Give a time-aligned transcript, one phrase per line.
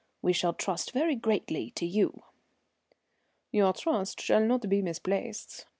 [0.23, 2.23] We shall trust very greatly to you."
[3.51, 5.67] "Your trust shall not be misplaced.